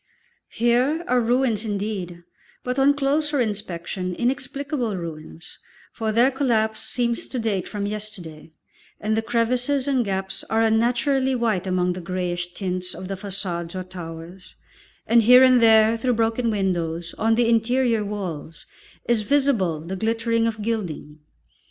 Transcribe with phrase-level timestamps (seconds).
[0.49, 2.23] Here are ruins indeed,
[2.63, 5.59] but on closer inspection, inexplicable ruins,
[5.93, 8.51] for their collapse seems to date from yesterday,
[8.99, 13.79] and the crevices and gaps are unnaturally white among the greyish tints of the façades
[13.79, 14.55] or towers,
[15.05, 18.65] and here and there, through broken windows, on the interior walls
[19.07, 21.19] is visible the glittering of gilding.